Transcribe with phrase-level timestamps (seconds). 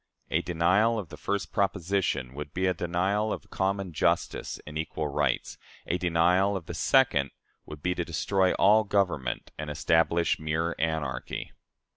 [0.31, 5.07] A denial of the first proposition would be a denial of common justice and equal
[5.09, 7.29] rights; a denial of the second
[7.67, 11.51] would be to destroy all government and establish mere anarchy.